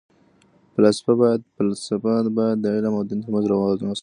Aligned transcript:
فلاسفه 0.73 1.13
باید 2.37 2.57
د 2.63 2.65
علم 2.75 2.93
او 2.97 3.03
دین 3.09 3.19
ترمنځ 3.23 3.45
توازن 3.49 3.85
وساتي. 3.89 3.99